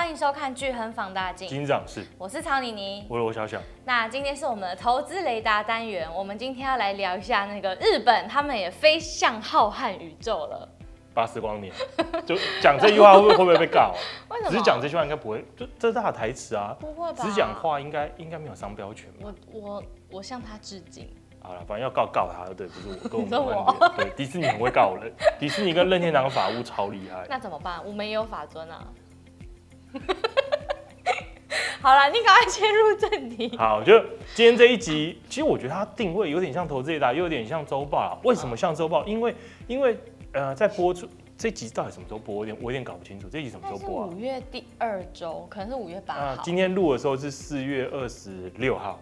[0.00, 1.46] 欢迎收看《巨亨放大镜》。
[1.50, 3.60] 金长是，我是曹妮妮，我是罗小小。
[3.84, 10.66] 那今天是我们的投资雷达单元，我们今天要来聊一下那个日本，他们也飞向浩瀚宇宙了。
[11.12, 11.70] 八十光年，
[12.24, 13.94] 就讲这句话会不会会不会被告？
[14.30, 14.50] 为什么？
[14.50, 16.74] 只是讲这句话应该不会，就这是他的台词啊。
[16.80, 17.22] 不会吧？
[17.22, 19.30] 只讲话应该应该没有商标权吧？
[19.52, 21.10] 我我我向他致敬。
[21.42, 23.92] 好了，反正要告告他，对，不是我， 跟我们。
[23.98, 27.26] 对，迪士尼很会告人， 迪士尼跟任天堂法务超厉害。
[27.28, 27.84] 那怎么办？
[27.84, 28.82] 我们也有法尊啊。
[31.82, 33.56] 好了，你赶快切入正题。
[33.56, 33.98] 好，就
[34.34, 38.18] 今天这一集，其实我觉得它定位有点像投资雷达，又有点像周报啊。
[38.22, 39.02] 为什么像周报？
[39.06, 39.34] 因为
[39.66, 39.98] 因为
[40.32, 42.34] 呃，在播出这集到底什么时候播？
[42.34, 44.10] 我有点我有点搞不清楚，这集什么时候播啊？
[44.12, 46.20] 五月第二周，可能是五月八号。
[46.20, 49.00] 啊，今天录的时候是四月二十六号，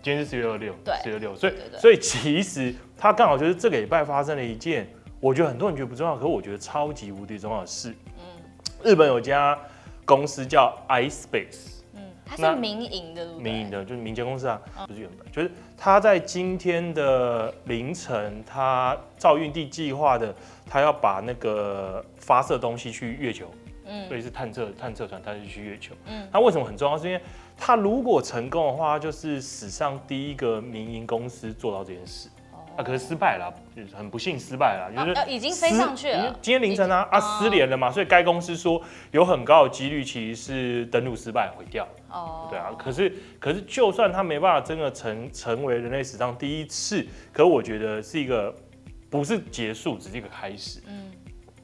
[0.00, 4.88] 今天是四月二十六，对，四月六，所以所以其实它刚好就是这个礼拜发生了一件，
[5.18, 7.92] 我觉得很多人觉得不重要，可是我觉得超级无敌重要的事。
[8.18, 8.42] 嗯，
[8.84, 9.58] 日本有家
[10.06, 12.00] 公司叫 iSpace 嗯。
[12.24, 20.34] 它是民营的，民营的，就是民间公司啊，不是原本，就是他在今天的凌晨，他造运地计划的，
[20.68, 23.46] 他要把那个发射东西去月球，
[23.84, 26.98] 嗯，所以是探测探测船，他就去月球，嗯，他为什么很重要？
[26.98, 27.20] 是因为
[27.56, 32.28] 他如果成功的话，就是史上第一个民营公司做到这件事。
[32.76, 36.36] 啊，可是失败了，就是很不幸失败了，就是、啊、已经飞上去了。
[36.42, 38.80] 今天凌晨啊啊失联了嘛，所以该公司说
[39.12, 41.88] 有很高的几率其实是登陆失败毁掉。
[42.10, 48.54] 哦，对啊，可是可是就算他没办法真的成成为人类史上第一次，可我觉得是一个
[49.08, 50.80] 不是结束，只是一个开始。
[50.86, 51.10] 嗯，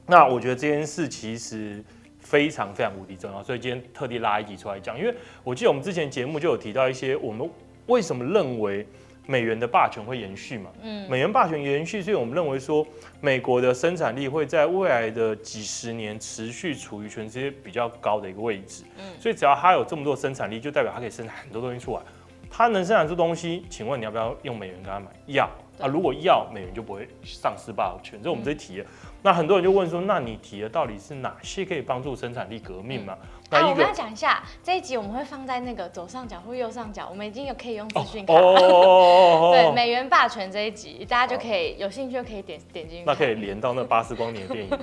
[0.07, 1.83] 那我觉得这件事其实
[2.19, 7.47] 非常非常无敌重要，所以今天特地拉一集出来讲，因为我记得我们之前节目就有提到一些我们
[7.85, 8.87] 为什么认为。
[9.25, 10.69] 美元的霸权会延续嘛？
[10.81, 12.85] 嗯，美元霸权延续，所以我们认为说，
[13.21, 18.83] 美国的生产力会在未来的几十年持续处于全世界比较高的一个位置。
[18.97, 22.01] 嗯，所以只要它有这么多生产力，就代表它可以生产很多东西出来。
[22.49, 25.07] 它能生产出东西，请问你要不要用美元跟它买？
[25.25, 28.21] 要啊，如果要，美元就不会丧失霸权。
[28.21, 28.85] 这我们这提了。
[29.23, 33.17] 那很多人就问说，那你提的到底是哪些可以帮助生产力革命嘛？
[33.61, 38.33] 那我们要讲一下这一集，我们会放在那个左上角或右上角，我们已经有可以用资讯卡。
[38.33, 43.03] 对，美元霸权这一集，大家就可以有兴趣就可以点点进去。
[43.05, 44.79] 那可以连到那八十光年的电影吗？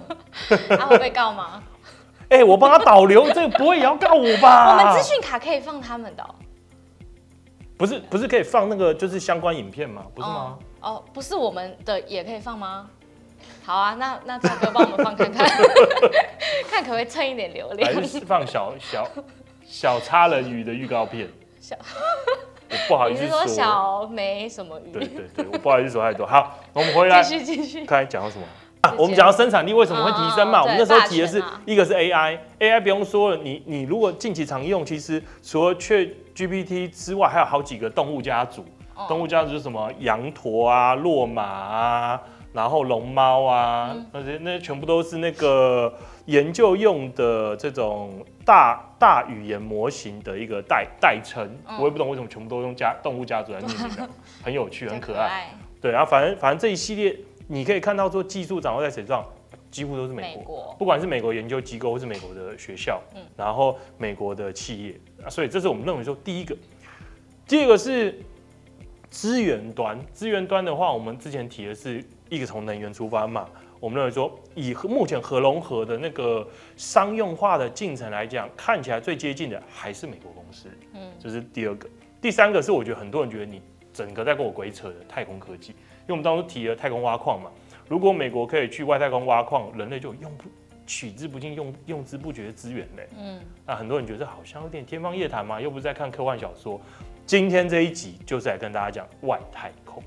[0.78, 1.62] 他 会被告吗？
[2.30, 4.70] 哎，我帮他导流，这个不会也要告我吧？
[4.70, 6.24] 我们资讯卡可以放他们的。
[7.76, 10.04] 不是不是可以放那个就是相关影片吗？
[10.14, 10.58] 不是吗？
[10.80, 12.88] 哦，不是我们的也可以放吗？
[13.64, 15.46] 好啊，那那大哥帮我们放看看，
[16.68, 17.94] 看可不可以蹭一点流量。
[17.94, 19.06] 还是放小小
[19.64, 21.28] 小插人鱼的预告片。
[21.60, 21.76] 小，
[22.70, 23.42] 我不好意思说。
[23.42, 24.92] 你是说小没什么鱼？
[24.92, 26.26] 对对对，我不好意思说太多。
[26.26, 27.84] 好，我们回来继续继续。
[27.84, 28.44] 刚才讲到什么
[28.80, 28.94] 啊？
[28.96, 30.62] 我们讲到生产力为什么会提升嘛？
[30.62, 38.64] 我们那时候提的是一个是 AI，AI 不用说了，你你如果近期常用，其实除了 ChatGPT 之外，还有好几个动物家族。
[39.08, 39.90] 动物家族是什么？
[40.00, 42.20] 羊驼啊，骆马啊。
[42.52, 45.96] 然后龙猫啊，那些那全部都是那个
[46.26, 54.08] 研究用的这种大大语言模型的一个代代称，我也不懂为什么全部都用家动物家族来命名的，
[54.42, 55.54] 很有趣，很可爱。
[55.80, 57.16] 对，然后反正反正这一系列
[57.46, 59.24] 你可以看到说技术掌握在谁上，
[59.70, 63.00] 几乎都是美国，不管是美国研究机构或是美国的学校，
[63.36, 66.56] 然后美国的企业，所以这是我们认为说第一个，
[67.46, 68.20] 第二个是
[69.08, 72.04] 资源端，资源端的话，我们之前提的是。
[72.30, 73.46] 一个从能源出发嘛，
[73.78, 80.68] 我们认为说，以目前核融合的那个商用化的进程来讲，看起来最接近的还是美国公司。
[80.94, 81.88] 嗯，这是第二个。
[82.20, 83.60] 第三个是我觉得很多人觉得你
[83.92, 87.50] 整个在跟我鬼扯的太空科技，因为我们当初提了太空挖矿嘛，
[87.88, 90.44] 如果美国可以去外太空挖矿，人类就用不
[90.86, 93.08] 取之不尽、用用之不绝的资源嘞。
[93.18, 96.80] 嗯，那很多人觉得好像有点天方夜谭嘛，又不是在看科幻小说。
[97.26, 100.02] 今天这一集就是来跟大家讲外太空。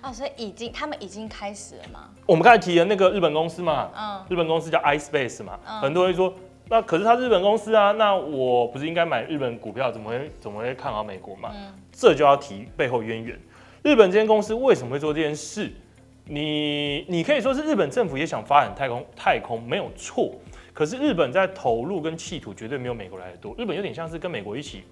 [0.00, 2.10] 啊， 所以已经他们已经开始了吗？
[2.26, 6.32] 我们刚才提的那个日本公司嘛，嗯，日本公司叫 iSpace 嘛，嗯、很多人说，
[6.68, 11.50] 那可是他日本公司啊，那我不是应该买日本股票，怎么会怎么会看好美国嘛？
[11.54, 13.38] 嗯，这就要提背后渊源。
[13.82, 15.72] 日本这间公司为什么会做这件事？
[16.24, 20.32] 你你可以说是日本政府也想发展太空，太空没有错，
[20.72, 23.54] 可是日本在投入跟企图绝对没有美国来的多。
[23.56, 24.82] 日本有点像是跟美国一起。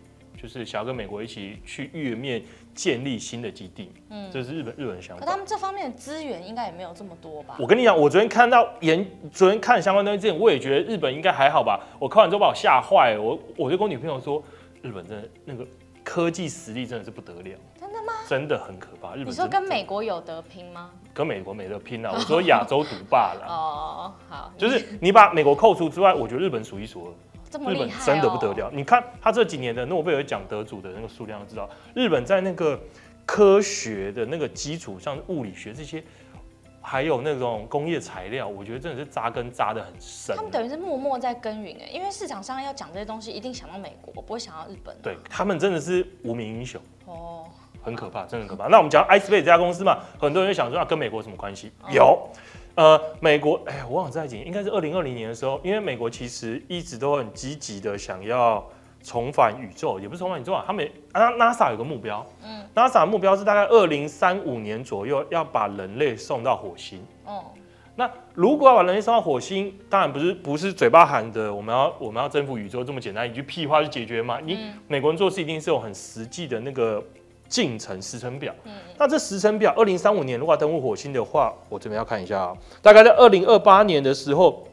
[0.45, 2.43] 就是想要跟美国一起去月面
[2.75, 5.25] 建立新的基地，嗯，这是日本日本的想法。
[5.25, 7.57] 可他们这方面的资源应该也没有这么多吧？
[7.59, 11.81] 我跟你讲，我昨天看到研，昨天看相关东西之前，我也觉得日本应该还好吧。
[11.99, 14.43] 我看完之后把我吓坏了，我我就跟我女朋友说，
[14.83, 15.67] 日本真的那个
[16.03, 17.59] 科技实力真的是不得了。
[17.81, 18.13] 真的吗？
[18.29, 19.15] 真的很可怕。
[19.15, 20.91] 日本你说跟美国有得拼吗？
[21.15, 22.13] 跟美国没得拼啊！
[22.13, 23.47] 我说亚洲独霸了。
[23.49, 27.11] 哦，好，就是你把美国扣除之外，我觉得日本数一数二。
[27.59, 28.71] 日本真的不得了。
[28.73, 32.81] 你看他这几年的诺贝尔奖得主的那个数量，知道日本在那个
[33.25, 36.03] 科学的那个基础，上物理学这些。
[36.87, 40.37] 还有那种工业材料，我觉得真的是扎根扎得很深。
[40.37, 44.95] 他们等于是默默在耕耘哎，因为市场上要讲这些东西，一定想到美国，不会想到日本。
[45.03, 47.47] 对，他们真的是无名英雄哦，
[47.83, 48.69] 很可怕，真的很可怕。
[48.69, 51.73] 那我们讲 iSpace 这家公司嘛，很多人就想说，啊跟美国有什么关系？
[51.81, 52.29] 哦、有，
[52.75, 58.65] 呃，美国，哎，我忘了在几年，应该是二零二零年的时候，因为美国其实一直都很积极的想要。
[59.07, 67.05] 重返宇宙也不是重返宇宙啊，他们啊 NASA 有个目标，嗯，NASA 的目标是大概二零三五年左右要把人类送到火星。
[67.27, 67.45] 哦，
[67.97, 74.41] 那如果要把人类送到火星，当然不是不是嘴巴喊的，我们要我们要征服宇宙这么简单一句屁话就解决嘛？
[74.43, 77.05] 你美国人做事一定是有很实际的那个
[77.55, 78.53] 进程时程表。
[78.65, 84.67] 嗯，那这时程表，二零三五年如果要登陆火星的话，我这边要看一下啊，大概在二零二八年的时候。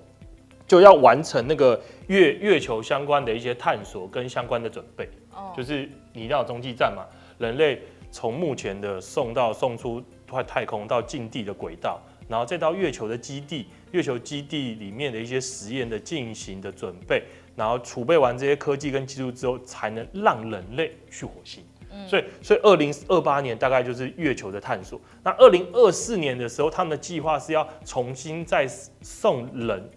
[0.68, 5.06] 就要完成那个月月球相关的一些探索跟相关的准备，
[5.36, 7.04] 哦，就是你要中继站嘛，
[7.40, 12.00] 人类从目前的送到送出外太空到近地的轨道，
[12.30, 17.22] 然后再到月球的基地，月球基地里面的一些实验的进行的准备，
[17.54, 21.62] 然后储备完这些科技跟技术之后，才能让人类去火星。
[21.92, 28.68] 嗯，所以所以二零二八年大概就是月球的探索，那二零二四年的时候，他们的计划是要重新再
[29.02, 29.90] 送人。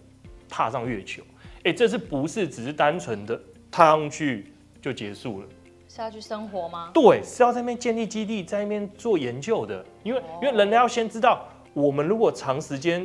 [0.47, 1.21] 踏上月球，
[1.59, 3.41] 哎、欸，这是不是只是单纯的
[3.73, 5.49] 踏上去就结束了？
[5.89, 6.93] 是要去生活吗？
[6.95, 9.85] 对，是要在那边建立基地，在那边做研究的。
[10.05, 13.05] 因为，哦、因为人类要先知道，我们如果长时间，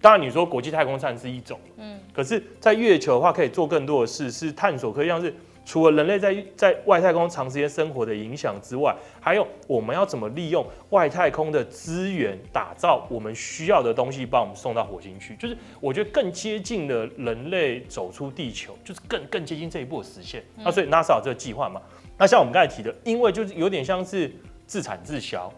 [0.00, 5.34] 当然你说国际太空站是一种，嗯，可是在月球的话，可以做更多的事，是探索，可以像是。
[5.64, 15.34] 除了人类在在外太空长时间生活的影响之外，还有我们要怎么利用外太空的资源，打造我们需要的东西，把我们送到火星去。
[15.36, 20.44] 就是我觉得更接近了人类走出地球，就是更更接近这一步的实现。
[20.56, 21.80] 那所以 NASA 有这个计划嘛？
[22.18, 24.30] 那像我们刚才提的，因为就是有点像是
[24.66, 25.50] 自产自销，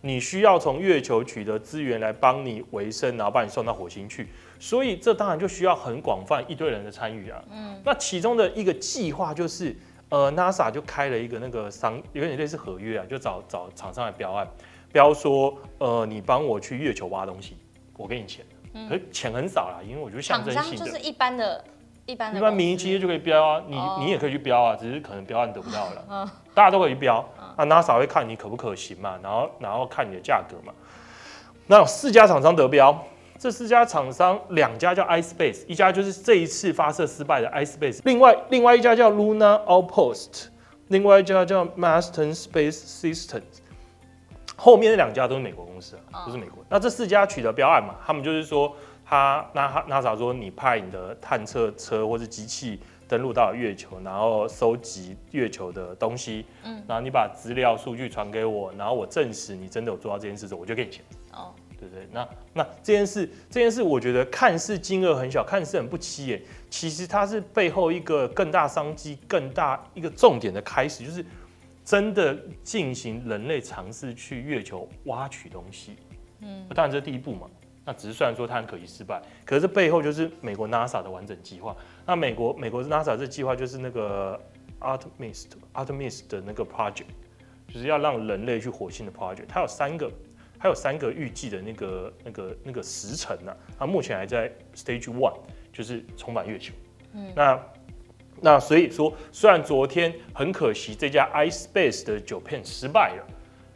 [0.00, 4.26] 你需要从月球取得资源来帮你维生，然后把你送到火星去。
[4.64, 7.38] 所以这当然就需要很广泛一堆人的参与啊。
[7.52, 9.76] 嗯，那其中的一个计划就是，
[10.08, 14.48] 呃，NASA 就开了一个那个商，有点类似合约啊，就找找厂商来标案，
[14.90, 17.58] 标说，呃，你帮我去月球挖东西，
[17.98, 18.42] 我给你钱。
[18.72, 20.86] 嗯，可是钱很少啦，因为我觉得象征性的。
[20.86, 21.62] 就是一般的、
[22.06, 26.04] 一般的、一般民营企业就可以标啊，你、哦、你也可以去标啊，只是可能标案得不到了。
[26.08, 27.22] 嗯，大家都可以标，
[27.58, 30.72] 那 NASA 会看你可不可行嘛，然后然后看你的价格嘛。
[31.66, 33.04] 那有四家厂商得标。
[33.44, 40.46] 这四家厂商，两家叫 iSpace，一家就是这一次发射失败的 iSpace，另外另外一家叫 Lunar Outpost，
[40.88, 43.42] 另外一家叫 Masten Space Systems，
[44.56, 46.64] 后面那两家都是美国公司啊，都是美国。
[46.70, 48.74] 那这四家取得标案嘛，他们就是说，
[49.04, 61.04] 他那 NASA 说，你派你的探测车或是机器登陆到月球，然后收集月球的东西，嗯，然后你把资料数据传给我，然后我证实你真的有做到这件事我就给你钱。
[61.84, 61.90] 哦。
[61.90, 62.08] 对不对？
[62.12, 71.24] 那那这件事，这件事，我觉得看似金额很小，看似很不起眼，其实它是背后一个更大商机、更大一个重点的开始，就是
[71.84, 75.96] 真的进行人类尝试去月球挖取东西。
[76.40, 77.48] 嗯，当然这是第一步嘛。
[77.84, 81.76] 那只是虽然说它很可惜失败，可是背后就是美国 NASA 的完整计划。
[82.06, 84.40] 那美国美国 NASA 这计划就是那个
[84.80, 87.04] Artemis Artemis 的那个 project，
[87.68, 89.44] 就是要让人类去火星的 project。
[89.48, 90.10] 它有三个。
[90.64, 93.56] 还有三个预计的那个、那个、那个时辰呢、啊？
[93.80, 95.34] 它目前还在 Stage One，
[95.70, 96.72] 就是重返月球。
[97.12, 97.62] 嗯，那
[98.40, 103.26] 那所以说，虽然昨天很可惜这家 iSpace 的 JAPAN 失败了，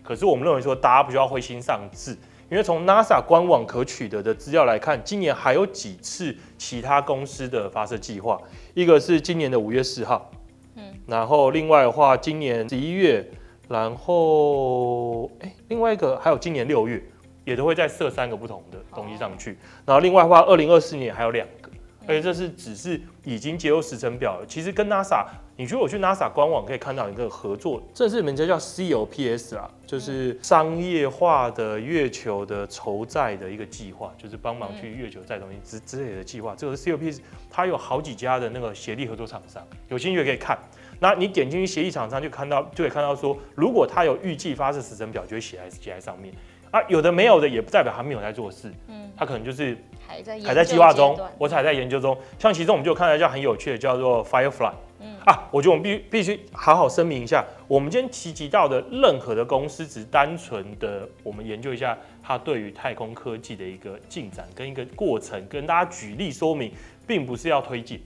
[0.03, 2.13] 可是我们认为说大家不需要灰心丧志，
[2.51, 8.41] 因为从 NASA 官网可取得的资料来看，今年还有几次其他公司的发射计划，
[8.73, 10.31] 一个是今年的五月四号，
[10.75, 13.31] 嗯，然后另外的话，今年十一月。
[13.69, 17.03] 然后，哎，另外一个还有今年六月，
[17.45, 19.59] 也都会再设三个不同的东西上去。
[19.85, 21.71] 然后另外的话，二零二四年还有两个，
[22.07, 24.47] 而且这是只是已经接入时程表了。
[24.47, 25.23] 其实跟 NASA，
[25.57, 36.55] 你如果去 NASA 官网可以看到一个合作，这是名字叫 COPS 啊，就是商业化的月球的筹债的一个计划，就是帮忙去月球载东西之之类的计划。
[36.57, 37.19] 这个是 COPS，
[37.51, 40.59] 它有好几家的那个协力合作厂商，有兴趣可以看。
[41.01, 46.35] 那你点进去协议厂商就看到，就可以看到说，如果他有预计发射时程表，就会写在写在上面
[46.71, 46.81] 啊。
[46.89, 49.77] 有的没有的，也不代表他没有在做事，嗯，他可能就是
[50.07, 52.17] 还在还在计划中，我才在研究中。
[52.39, 66.73] 像其中我们就看到一叫很有趣的，叫做 Firefly，嗯，啊啊，我觉得我们必必须好好声明一下，我们今天提及到的任何的公司，只是单纯的我们研究一下它对于太空科技的一个进展跟一个过程，跟大家举例说明，
[67.07, 68.01] 并不是要推荐，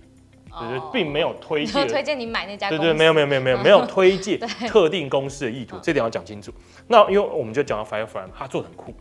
[0.59, 6.53] 对对，并没有推 荐推荐你买那家公司，对对，没有没有没有没有没有推荐 特定公司的意图，这点要讲清楚。
[6.89, 8.95] 那因为我们就讲到 Firefly，它做的很酷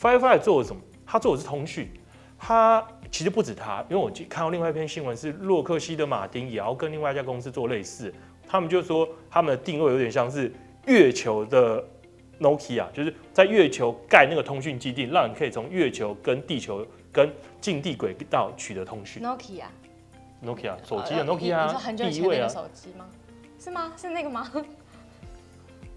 [0.00, 0.80] ，Firefly 做的什么？
[1.06, 1.88] 它做的是通讯，
[2.38, 2.86] 它。
[3.10, 8.12] 其实不止他，因为我看到另外一篇新闻是洛克希德马丁也要跟另外一家公司做类似，
[8.46, 10.52] 他们就说他们的定位有点像是
[10.84, 11.82] 月球的
[12.38, 19.22] Nokia，就是在月球盖那个通讯基地，让你可以从月球跟地球跟近地轨道取得通讯。
[20.44, 23.06] Nokia，Nokia 手机的 Nokia，你说很久以前的手机吗？
[23.58, 23.92] 是吗？
[23.96, 24.48] 是那个吗？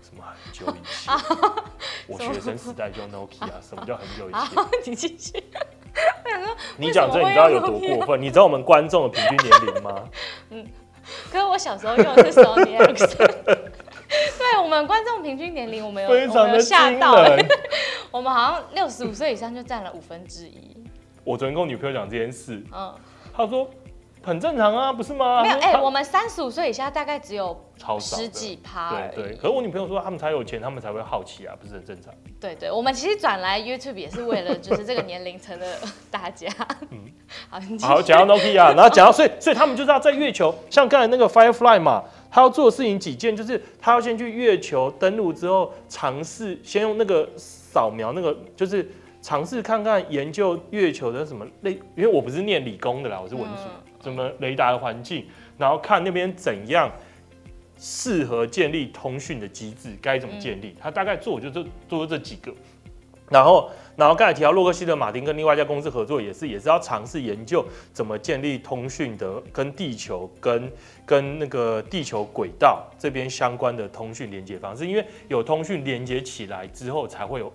[0.01, 1.13] 什么很久以前？
[2.07, 4.65] 我学生时代就 Nokia，什么叫很久以前？
[4.86, 5.43] 你继续。
[6.77, 8.21] 你讲这，你知道有多过分？
[8.21, 10.03] 你知道我们观众的平均年龄吗？
[10.50, 10.67] 嗯，
[11.31, 13.43] 可是我小时候用的是 Sony Ericsson。
[13.43, 17.13] 对，我们观众平均年龄，我们有非常的吓到。
[18.10, 20.75] 我们好像六十五岁以上就占了五分之一。
[21.24, 22.93] 我昨天跟我女朋友讲这件事，嗯，
[23.33, 23.69] 她说。
[24.24, 25.42] 很正常啊，不是吗？
[25.42, 28.92] 没有，哎、欸，我们三十五岁以下大概只有超十几趴。
[28.92, 32.13] 对对，可是我女朋友说他们才有钱，他们才会好奇啊，不是很正常？
[32.40, 35.66] 对对，我们其实转来 YouTube 也是为了就是这个年龄层的
[36.12, 36.48] 大家。
[36.92, 37.00] 嗯，
[37.50, 48.88] 好，好，讲到 Nokia，然后讲到，所以所以他们就是要在月球，像刚才那个 Firefly 嘛，他要做的事情几件，就是他要先去月球登陆之后，尝试先用那个扫描那个，就是
[49.22, 53.63] 尝试看看研究月球的什么类，因为我不是念理工的啦，我是文组。
[53.66, 55.25] 嗯什么雷达的环境，
[55.58, 56.91] 然后看那边怎样
[57.77, 60.75] 适合建立通讯的机制，该怎么建立？
[60.79, 62.53] 他大概做就这做这几个，
[63.29, 70.72] 然后然后刚才提到洛克希德马丁跟另外一家公司合作，也是也是要尝试研究怎么建立通讯的跟地球跟
[71.05, 77.51] 跟那个地球轨道这边相关的通讯连接方式，因为有通讯连接起来之后，才会有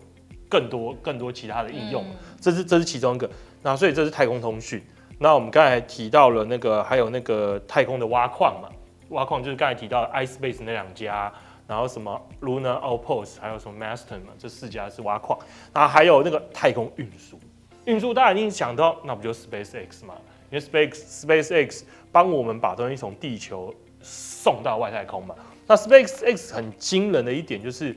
[0.48, 2.04] 更多更多其他的应用，
[2.40, 3.30] 这是这是其中一个，
[3.62, 4.82] 那所以这是太空通讯。
[5.18, 8.68] 那我们刚才提到了那个，还有那个太空的挖矿嘛，
[9.08, 11.32] 挖矿就是刚才提到的 iSpace 那两家，
[11.66, 15.38] 然后什么 Lunar Outpost，还有什么 Masten 嘛，这四家是挖矿，
[15.72, 17.40] 然后还有那个太空运输，
[17.86, 20.14] 运输大家一定想到，那不就 SpaceX 嘛？
[20.50, 25.34] 因为 Space SpaceX 帮我们把东西从地球送到外太空嘛。
[25.66, 27.96] 那 SpaceX 很惊人的一点就是，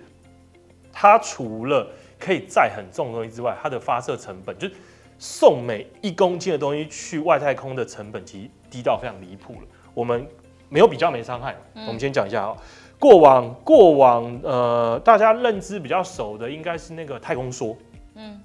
[0.93, 1.85] 它除了
[2.17, 4.73] 可以载很重的东西之外，它的发射成本就是。
[5.19, 9.67] 送每一公斤的东西去外太空的成本其实低到非常离谱了。
[9.93, 10.25] 我们
[10.69, 11.55] 没有比较没伤害。
[11.75, 12.57] 嗯、我们先讲一下啊，
[12.97, 17.75] 过往过往呃，大家认知比较熟的应该是那个太空梭。
[18.15, 18.39] 嗯，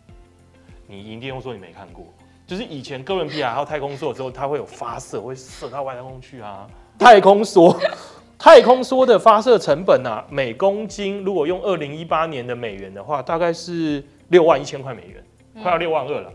[0.89, 2.05] 你一定又说你没看过，
[2.47, 6.67] 就是以前哥伦比亚还有太空梭的时候，它会有发射，会射到外太空去啊。
[6.99, 7.77] 太空梭，
[8.39, 15.25] 太空梭的发射成本啊，每公斤如果用二零一八年的美元的话，大概是六万一千块美元，
[15.63, 16.33] 快要六万二了。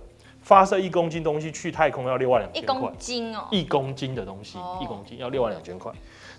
[0.50, 5.92] 发射一公斤东西去太空要六万两千块，一公斤哦，一公斤的东西，一公斤要六万两千块。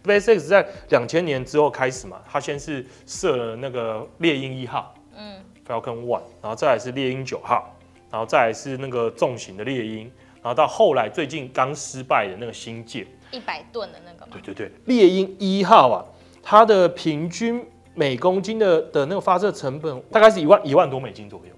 [0.03, 7.73] SpaceX 在两千年之后开始嘛，它先是射了那个猎鹰一号，嗯，Falcon One，然后再来是猎鹰九号，
[8.11, 10.11] 然后再来是那个重型的猎鹰，
[10.43, 14.33] 然后到后来最近刚失败的那个星舰，一百吨的那个吗？
[14.33, 16.05] 对对对，猎鹰一号啊，
[16.43, 17.65] 它的平均
[17.95, 21.55] 每公斤的的那个发射成本大概是一万一万多美金左右。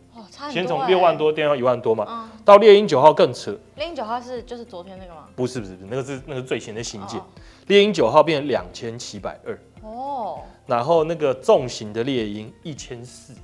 [0.51, 3.57] 先从六万多跌到一万多嘛，嗯、到猎鹰九号更扯。
[3.77, 5.29] 猎鹰九号是就是昨天那个吗？
[5.37, 7.21] 不是不是不是，那个是那个最新的新舰。
[7.67, 9.59] 猎鹰九号变成两千七百二。
[9.83, 10.41] 哦。
[10.67, 13.35] 然后那个重型的猎鹰一千四。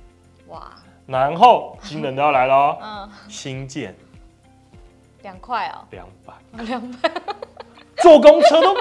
[0.47, 0.71] 哇。
[1.05, 2.77] 然后新人都要来了。
[2.83, 3.09] 嗯。
[3.27, 3.95] 新舰。
[5.21, 5.85] 两块哦。
[5.91, 6.33] 两百。
[6.63, 7.11] 两百。
[7.97, 8.77] 坐公车都，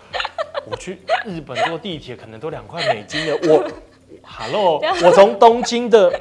[0.70, 3.34] 我去日本坐地铁可能都两块美金的。
[3.34, 3.70] 我，
[4.22, 6.20] Hello，我从东京的。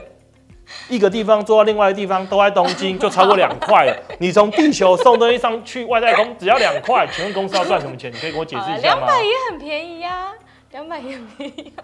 [0.90, 3.96] 一个地方坐到另外一个地方都在东京，就超过两块了。
[4.20, 8.12] 你从地球送东西上去外太空只要两块，请问公司要赚什么钱？
[8.12, 9.06] 你可以给我解释一下吗？
[9.06, 10.32] 两百也很便宜呀，
[10.72, 11.84] 两百也很便宜啊。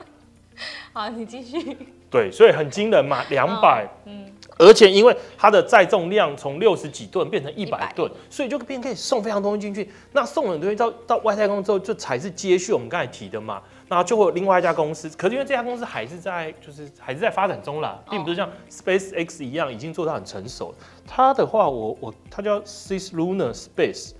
[0.94, 1.78] 好，你继续。
[2.10, 3.88] 对，所以很惊人嘛，两百。
[4.06, 4.26] 嗯。
[4.58, 9.90] 而且因为它的载重量从六十几吨变成一百吨，所以就变可以送非常多东西进去。
[10.12, 13.60] 那送很多东西到到外太空之后，就才是接续我们刚才提的嘛。
[13.92, 20.74] 那就会有另外一家公司，可是因为这家公司还是在就是还是在发展中啦，并不是像 SpaceX 一样已经做到很成熟。
[21.06, 24.14] 它的话我，我我它叫 Cislunar Space，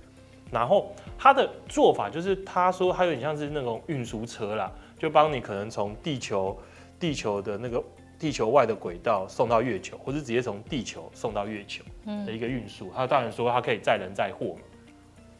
[0.50, 6.54] 然后它的做法就是他说它有点像是那种运输车啦，就帮你可能从地球
[7.00, 7.82] 地球的那个。
[8.18, 11.82] 地球外的轨道送到月球，或是直接从地球送到月球
[12.24, 12.88] 的一个运输。
[12.94, 14.60] 他当然说它可以载人载货嘛。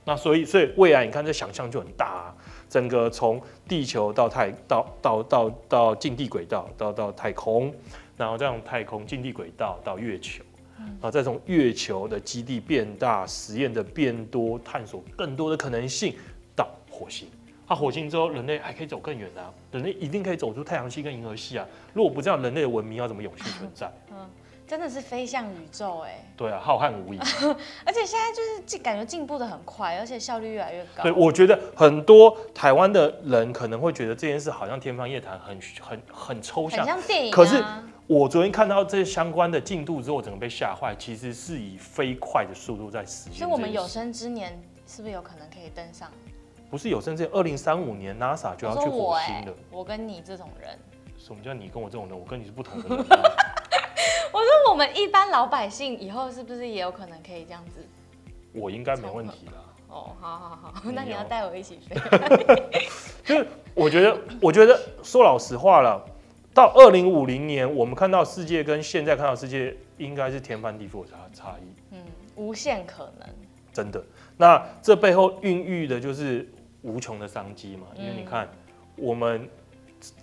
[0.04, 2.34] 那所以所以未来你看这想象就很大啊，
[2.68, 7.72] 整个从地球到太到到到到近地轨道到到太空，
[8.16, 10.42] 然后再从太空近地轨道到月球，
[10.76, 16.14] 然后再从月球的基地变大，实验的变多，探索更多的可能性
[16.56, 17.28] 到火星。
[17.68, 21.64] 啊，火星之后人类还可以走更远啊，人类一定可以走出太阳系跟银河系啊。
[21.94, 23.90] 如果不这样，人类的文明要怎么永续存在？
[24.10, 24.16] 嗯。
[24.72, 26.24] 真的是飞向宇宙哎、欸！
[26.34, 27.18] 对啊，浩瀚无垠。
[27.84, 31.02] 而且现在就是进，感觉进步的很快，而且效率越来越高。
[31.02, 37.36] 对，我觉得很多台湾的人可能会觉得这件事好像天方夜谭，很很很抽象，很像电影、啊。
[37.36, 37.62] 可是
[38.06, 40.96] 我昨天看到这些相关的进度之后，我整个被吓坏。
[40.98, 43.34] 其实是以飞快的速度在实现。
[43.40, 46.10] 所以我们有生之年是不是有可能可以登上？
[46.70, 49.54] 不是有生之年，二零三五年 NASA 就要去火星了。
[49.70, 50.78] 我，我跟你这种人，
[51.18, 52.18] 什么叫你跟我这种人？
[52.18, 53.06] 我跟你是不同的人。
[54.32, 57.86] 我说我们一般老百姓以后是不是也有可能可以这样子？
[58.54, 59.52] 我应该没问题啦。
[59.88, 61.94] 哦，好好好，那你要带我一起飞。
[63.24, 66.02] 就是我觉得，我觉得说老实话了，
[66.54, 71.94] 到二零五零年，我们看到世界跟现在看到世界应该是天翻地覆的差差异。
[71.94, 71.98] 嗯，
[72.36, 73.28] 无限可能。
[73.72, 74.02] 真的，
[74.38, 76.46] 那这背后孕育的就是
[76.82, 77.86] 无穷的商机嘛？
[77.94, 78.48] 因为你看，
[78.96, 79.48] 我们，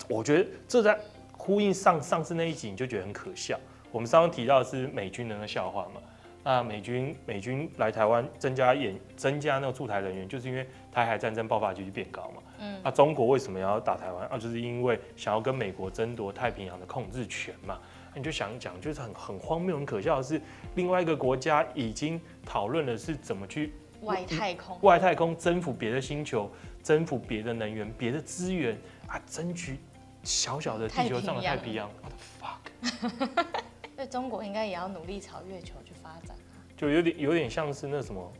[0.07, 0.99] 我觉得这在
[1.31, 3.59] 呼应上上次那一集，你就觉得很可笑。
[3.91, 6.01] 我们刚刚提到的是美军的那个笑话嘛？
[6.43, 12.41] 那美军美军来台湾增加演增加那个驻台人员，就是因为台海战争爆发几率变高嘛。
[12.59, 12.79] 嗯。
[12.83, 14.27] 那中国为什么要打台湾？
[14.29, 17.77] 啊，就是因为想要跟美国争夺太平洋的控制权嘛。
[18.15, 20.41] 你就想讲，就是很很荒谬、很可笑的是，
[20.75, 26.49] 另外一个国家已经讨论的是怎么去外太空、外太空征服别的星球、
[26.81, 28.75] 征服别的能源、别的资源
[29.07, 29.77] 啊，争取
[30.23, 31.87] 小小的地球上的太平洋。
[32.01, 33.61] What the fuck？
[33.99, 36.33] 所以中国应该也要努力朝月球去发展，
[36.77, 38.31] 就有点有点像是那什么，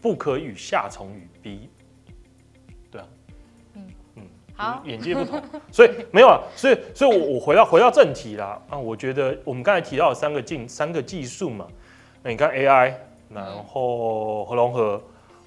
[0.00, 1.68] 不可与夏虫语逼，
[2.90, 3.06] 对啊，
[3.74, 3.86] 嗯。
[4.14, 4.22] 嗯，
[4.56, 8.58] 好，眼界不同， 所以没有啊，所以所以我我回到回到正题啦。
[8.70, 11.68] 啊，我觉得我们刚才提到的三个技三个技术嘛，
[12.22, 12.94] 那你看 AI，
[13.28, 15.02] 然后核融合，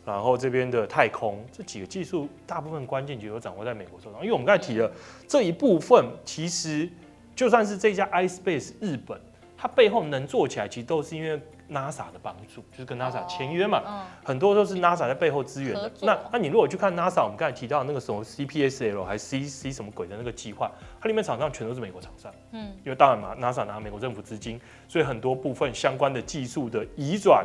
[0.06, 4.92] 然后这边的太空这几个技术，大部分关键就都掌握在美国手上，因为我们刚才提了
[5.28, 6.88] 这一部分，其实
[7.36, 9.20] 就算是这家 iSpace 日本。
[9.58, 15.92] 它背后能做起来，其实都是因为 NASA 的帮助，就是跟 NASA 签约嘛，哦、很多都是 NASA 在背后支援的。
[16.02, 22.32] 那那你如果去看 NASA，我们刚才提到那个什么 CPSL 还是 C C 什么鬼的那个计划，它里面厂商全都是美国厂商。
[22.52, 27.44] 嗯，因为当然嘛，NASA 拿美国政府资金，所以很多部分相关的技术的移转、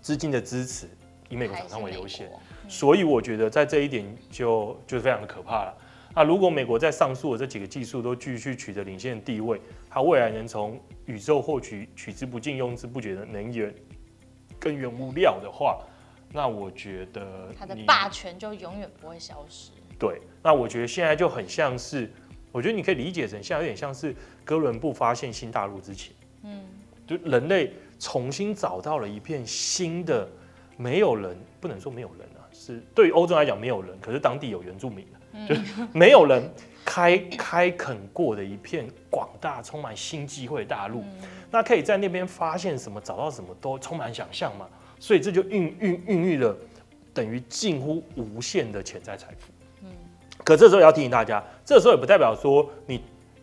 [0.00, 0.88] 资金的支持，
[1.28, 2.26] 以美国厂商为优先。
[2.26, 5.74] 嗯、所以我觉得在这一点就就非常的可怕了。
[6.16, 13.74] 那如果美国在上述的这几个技术都继续取得领先的地位，它未来能从宇宙获取取之不尽、用之不竭的能源
[14.58, 15.78] 跟原物料的话，
[16.32, 19.72] 那我觉得它的霸权就永远不会消失。
[19.98, 22.10] 对，那我觉得现在就很像是，
[22.50, 26.64] 我觉得你可以理解成，现在有点像是哥伦布发现新大陆之前，嗯，
[27.06, 30.26] 就人类重新找到了一片新的，
[30.78, 35.06] 没有人不能说没有人啊，是对于欧洲来讲没有人，可是当地有原住民。
[35.48, 35.54] 就
[35.92, 36.48] 没有人
[36.84, 41.02] 开开垦过的一片广大、充满新机会的大陆，
[41.50, 44.68] 那可以在那边发现什么、找到什么都充满想象嘛。
[44.98, 46.56] 所以这就孕孕孕育了
[47.12, 49.52] 等于近乎无限的潜在财富。
[49.82, 49.88] 嗯，
[50.44, 52.94] 可这时候也要提醒大家，这时候也不代表说你，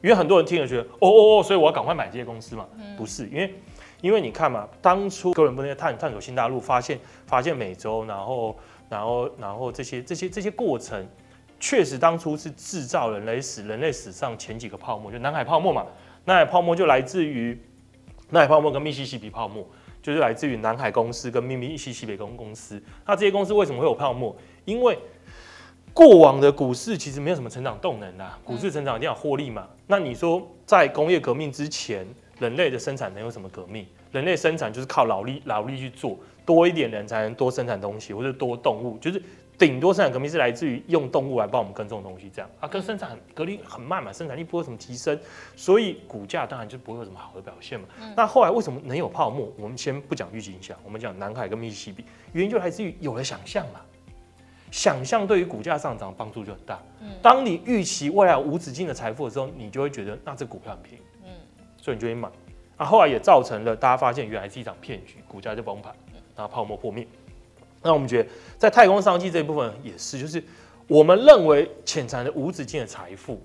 [0.01, 2.65] 因为很多人听了觉得哦哦哦，所以我要赶快买这些公司嘛。
[2.97, 3.53] 不是，因为
[4.01, 8.57] 因为你看嘛，当初哥伦布那些探探索新大陆，发现发现美洲，然后
[8.89, 11.05] 然后然后这些这些这些过程。
[11.63, 15.85] 确实，当初是制造人类史人类史上前几个泡沫，就南海泡沫嘛。
[16.25, 17.57] 南海泡沫就来自于
[18.31, 19.65] 南海泡沫跟密西西比泡沫，
[20.01, 22.83] 就是来自于南海公司跟密密西西比公公司。
[23.05, 24.35] 那这些公司为什么会有泡沫？
[24.65, 24.99] 因为
[25.93, 29.65] 过往的股市其实没有什么成长动能啊，股市成长一定要获利嘛。
[29.87, 32.05] 那你说在工业革命之前，
[32.39, 33.87] 人类的生产能有什么革命？
[34.11, 39.23] 人类生产就是靠劳力劳力去做，多一点人才能多生产东西，或者多动物，就是。
[39.57, 45.17] 顶多生产革命是来自于用动物来帮我们耕种东西，这样啊，跟生产革命很慢嘛，生产力不会有什么提升，
[45.55, 47.87] 所以股价当然就不会有什么好的表现嘛。
[48.01, 49.51] 嗯、那后来为什么能有泡沫？
[49.57, 53.79] 我们先不讲预警下，我们讲南海跟密西西比，原因就来自于有了想象嘛。
[54.71, 56.81] 想象对于股价上涨帮助就很大。
[56.99, 61.29] 嗯，当你预期未来无止境的财富的时候，你就会觉得那这股票很便宜，嗯，
[61.77, 62.27] 所以你就会买。
[62.77, 65.93] 啊，后来也造成了大家发现原来是一场骗局，股价就崩盘，
[66.35, 67.07] 然后泡沫破灭。
[67.83, 70.43] 那我们觉得，在太空商机这一部分也是，就是
[70.87, 73.41] 我们认为潜藏的无止境的财富，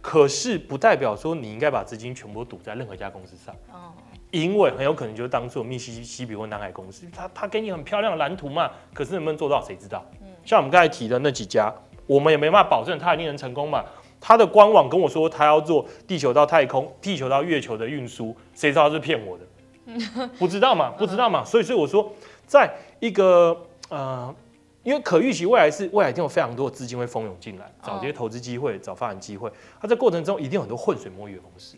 [0.00, 3.54] 可是不代表说你应该把资金全部赌在任何一家公司上。
[3.72, 3.92] 哦，
[4.30, 10.04] 因为很有可能就是当初密西西比或南海公司，他他给你很漂亮的蓝图嘛，可是能不能做到谁知道？
[10.20, 11.74] 嗯，像我们刚才提的那几家，
[12.06, 13.84] 我们也没办法保证他一定能成功嘛。
[14.20, 20.28] 他的官网跟我说他要做地球到太空、地球到月球的运输，谁知道是骗我的？
[20.38, 21.44] 不知道嘛，不知道嘛。
[21.44, 22.12] 所以所以我说，
[22.46, 22.68] 在
[23.00, 23.56] 一个
[23.88, 24.34] 呃，
[24.82, 29.50] 因为可预期未来是未来一定有非常多的资金会蜂拥进来，找这些投资机会，找发展机会。
[29.80, 31.76] 它在过程中一定有很多浑水摸鱼的公司。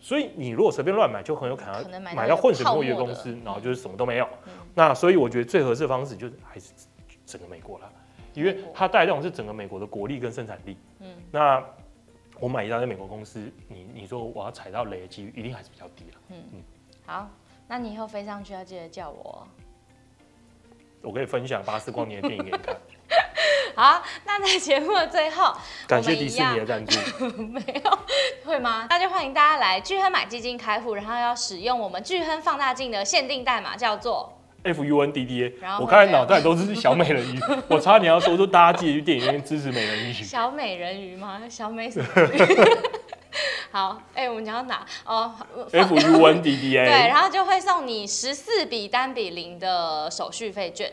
[0.00, 4.28] 所以你如果随便乱买，就很有可能买到浑水摸鱼的公司，然后就是什么都没有。
[4.74, 6.72] 那所以我觉得最合适的方式就是还是
[7.24, 7.90] 整个美国了，
[8.34, 10.76] 因为它带动是整个美国的国力跟生产力。
[11.00, 11.64] 嗯，那
[12.38, 16.20] 我买一张在美国公司，你你说我要踩到雷的几率一定还是比较低了。
[16.28, 16.62] 嗯嗯，
[17.06, 17.30] 好，
[17.66, 19.48] 那你以后飞上去要记得叫我。
[21.04, 22.74] 我可以分享巴斯光年的电影给你看。
[23.76, 25.52] 好，那在节目的最后，
[25.86, 26.96] 感谢迪士尼的赞助。
[27.42, 27.98] 没有，
[28.44, 28.86] 会吗？
[28.88, 35.52] 那就欢迎大家来聚亨买基金开户，然后要使用我们聚亨放大镜的限定代码，叫做 F U N D D A。
[35.80, 40.12] 我刚才脑袋都是小美人鱼，我差点要说说大家记得去电影院支持美人鱼。
[40.12, 41.42] 小美人鱼吗？
[41.48, 42.38] 小美什么鱼？
[43.74, 44.86] 好，哎、欸，我们讲到哪？
[45.04, 45.34] 哦
[45.72, 46.84] ，F U N D D A。
[46.86, 50.92] 对，然后就会送你十四笔单笔零的手续费券。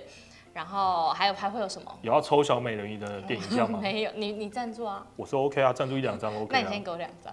[0.56, 1.96] 然后还有还会有什么？
[2.02, 3.78] 有要抽小美人鱼的电影票吗？
[3.84, 5.06] 没有，你你赞助啊？
[5.16, 6.48] 我说 OK 啊，赞助一两张 OK。
[6.52, 7.32] 那你先给我两张。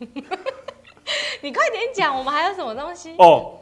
[1.40, 3.14] 你快点讲，我们还有什么东西？
[3.18, 3.60] 哦，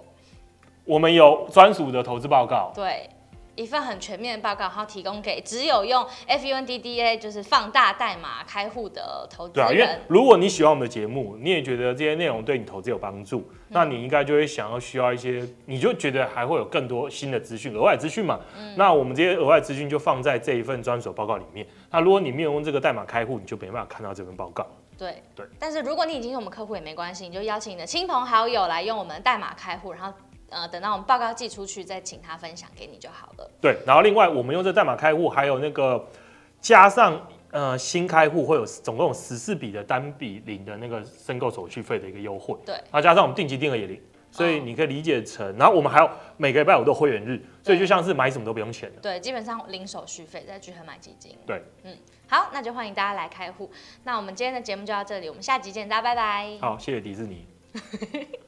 [0.86, 2.72] 我们有专属的投资报告。
[2.74, 3.10] 对。
[3.58, 9.68] 一份很全面的报告，然后提供给只有用 FUNDDA 就是放大代码开户的投资人。
[9.68, 18.38] 对啊，因为如果你喜欢我们的节目，你也觉得这些内容对你投资有帮助，嗯、那你应该就会想要需要一些，你就觉得还会有更多新的资讯、额外资讯嘛。
[18.56, 21.66] 嗯、那我们这些额外资讯就放在这一份专属报告里面。
[21.90, 24.64] 那如果你没有用这个代码开户，你就没办法看到这份报告。
[24.96, 25.44] 对对。
[25.58, 30.12] 但是如果你已经是我们客户也没关系，你就邀请你的亲朋好友来用我们的代码开户，然后。
[30.50, 33.50] 呃，等到我们报告寄出去，再请他分享给你就好了。
[33.60, 36.04] 对，然后另外我们用这代码开户，还有那个
[36.60, 42.56] 加上呃新开户会有总共有十四笔的单笔零的那个申购手续费的一个优惠。
[42.64, 49.00] 对，然后加上我们定期定额也零，所以你可以理解成，哦、然后我们还有每个礼拜五都会员日，所以就像是买什么都不用钱的。
[49.00, 51.36] 对，基本上零手续费在聚合买基金。
[51.46, 51.96] 对，嗯，
[52.28, 53.70] 好，那就欢迎大家来开户。
[54.04, 56.56] 那我们今天的节目就到这里，我们下集见，大家拜拜。
[56.60, 57.46] 好，谢谢迪士尼。